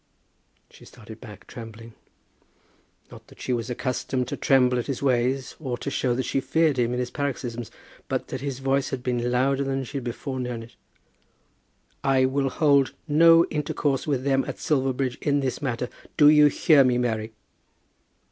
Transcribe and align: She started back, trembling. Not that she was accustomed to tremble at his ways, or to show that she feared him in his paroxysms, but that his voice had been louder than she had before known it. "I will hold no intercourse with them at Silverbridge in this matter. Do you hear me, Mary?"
She 0.71 0.83
started 0.83 1.21
back, 1.21 1.45
trembling. 1.45 1.93
Not 3.11 3.27
that 3.27 3.39
she 3.39 3.53
was 3.53 3.69
accustomed 3.69 4.27
to 4.29 4.35
tremble 4.35 4.79
at 4.79 4.87
his 4.87 5.03
ways, 5.03 5.55
or 5.59 5.77
to 5.77 5.91
show 5.91 6.15
that 6.15 6.25
she 6.25 6.39
feared 6.39 6.79
him 6.79 6.91
in 6.91 6.97
his 6.99 7.11
paroxysms, 7.11 7.69
but 8.07 8.29
that 8.29 8.41
his 8.41 8.57
voice 8.57 8.89
had 8.89 9.03
been 9.03 9.29
louder 9.29 9.63
than 9.63 9.83
she 9.83 9.97
had 9.97 10.03
before 10.03 10.39
known 10.39 10.63
it. 10.63 10.75
"I 12.03 12.25
will 12.25 12.49
hold 12.49 12.95
no 13.07 13.45
intercourse 13.51 14.07
with 14.07 14.23
them 14.23 14.43
at 14.47 14.57
Silverbridge 14.57 15.19
in 15.21 15.39
this 15.41 15.61
matter. 15.61 15.87
Do 16.17 16.29
you 16.29 16.47
hear 16.47 16.83
me, 16.83 16.97
Mary?" 16.97 17.33